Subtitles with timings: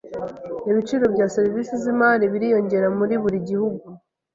[0.69, 3.85] Ibiciro bya serivisi zimari biriyongera muri buri gihugu.